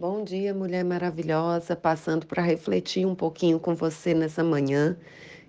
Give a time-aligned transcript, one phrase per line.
[0.00, 4.96] Bom dia, mulher maravilhosa, passando para refletir um pouquinho com você nessa manhã.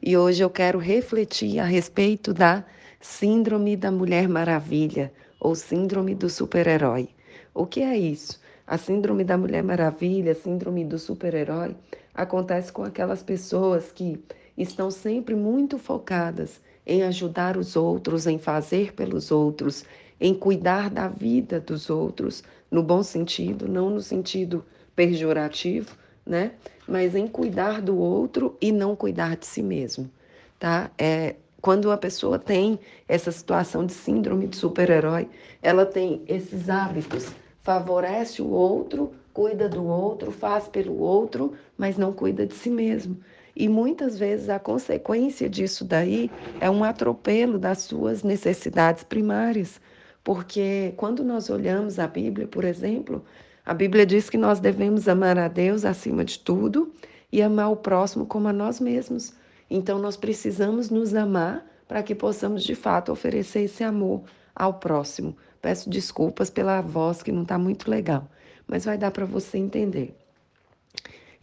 [0.01, 2.65] E hoje eu quero refletir a respeito da
[2.99, 7.09] Síndrome da Mulher Maravilha ou Síndrome do Super-Herói.
[7.53, 8.41] O que é isso?
[8.65, 11.75] A Síndrome da Mulher Maravilha, Síndrome do Super-Herói,
[12.11, 14.19] acontece com aquelas pessoas que
[14.57, 16.59] estão sempre muito focadas
[16.89, 19.85] em ajudar os outros, em fazer pelos outros,
[20.19, 24.65] em cuidar da vida dos outros, no bom sentido, não no sentido
[24.95, 26.53] pejorativo, né?
[26.87, 30.09] Mas em cuidar do outro e não cuidar de si mesmo,
[30.57, 30.89] tá?
[30.97, 35.29] É, quando a pessoa tem essa situação de síndrome de super-herói,
[35.61, 37.27] ela tem esses hábitos,
[37.61, 43.17] favorece o outro, cuida do outro, faz pelo outro, mas não cuida de si mesmo.
[43.59, 46.31] E muitas vezes a consequência disso daí
[46.61, 49.81] é um atropelo das suas necessidades primárias.
[50.23, 53.21] Porque quando nós olhamos a Bíblia, por exemplo,
[53.65, 56.93] a Bíblia diz que nós devemos amar a Deus acima de tudo
[57.29, 59.33] e amar o próximo como a nós mesmos.
[59.69, 64.23] Então nós precisamos nos amar para que possamos de fato oferecer esse amor
[64.55, 65.35] ao próximo.
[65.61, 68.25] Peço desculpas pela voz que não está muito legal,
[68.65, 70.15] mas vai dar para você entender.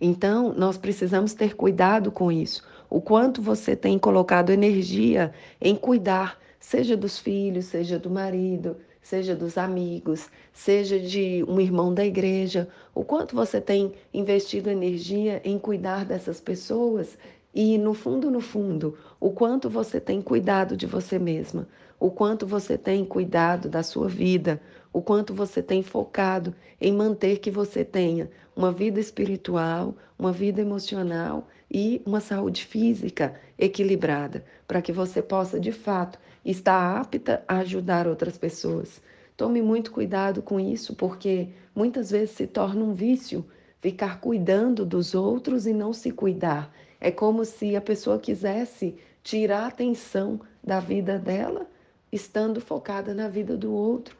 [0.00, 2.62] Então, nós precisamos ter cuidado com isso.
[2.88, 9.34] O quanto você tem colocado energia em cuidar, seja dos filhos, seja do marido, seja
[9.34, 12.68] dos amigos, seja de um irmão da igreja.
[12.94, 17.16] O quanto você tem investido energia em cuidar dessas pessoas
[17.58, 21.66] e, no fundo, no fundo, o quanto você tem cuidado de você mesma,
[21.98, 24.60] o quanto você tem cuidado da sua vida,
[24.92, 30.60] o quanto você tem focado em manter que você tenha uma vida espiritual, uma vida
[30.60, 37.60] emocional e uma saúde física equilibrada, para que você possa, de fato, estar apta a
[37.60, 39.00] ajudar outras pessoas.
[39.34, 43.46] Tome muito cuidado com isso, porque muitas vezes se torna um vício
[43.86, 46.74] ficar cuidando dos outros e não se cuidar.
[47.00, 51.68] É como se a pessoa quisesse tirar a atenção da vida dela,
[52.10, 54.16] estando focada na vida do outro.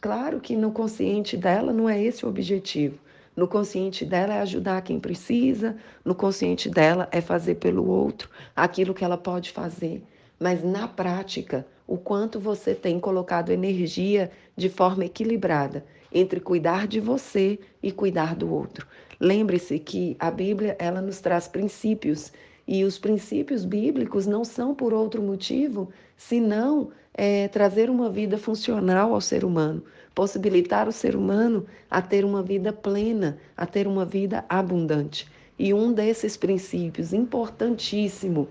[0.00, 3.00] Claro que no consciente dela não é esse o objetivo.
[3.34, 8.94] No consciente dela é ajudar quem precisa, no consciente dela é fazer pelo outro aquilo
[8.94, 10.00] que ela pode fazer.
[10.38, 17.00] Mas na prática, o quanto você tem colocado energia de forma equilibrada entre cuidar de
[17.00, 18.86] você e cuidar do outro.
[19.18, 22.30] Lembre-se que a Bíblia ela nos traz princípios
[22.66, 29.14] e os princípios bíblicos não são por outro motivo senão é, trazer uma vida funcional
[29.14, 29.82] ao ser humano,
[30.14, 35.26] possibilitar o ser humano a ter uma vida plena, a ter uma vida abundante.
[35.58, 38.48] E um desses princípios importantíssimo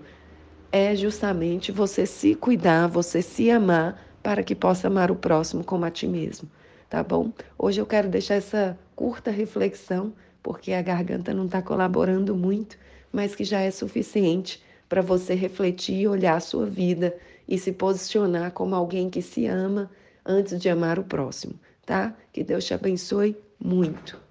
[0.70, 5.84] é justamente você se cuidar, você se amar para que possa amar o próximo como
[5.84, 6.48] a ti mesmo,
[6.88, 7.32] tá bom?
[7.58, 10.12] Hoje eu quero deixar essa curta reflexão,
[10.42, 12.76] porque a garganta não está colaborando muito,
[13.12, 17.72] mas que já é suficiente para você refletir e olhar a sua vida e se
[17.72, 19.90] posicionar como alguém que se ama
[20.24, 21.54] antes de amar o próximo,
[21.86, 22.14] tá?
[22.32, 24.27] Que Deus te abençoe muito.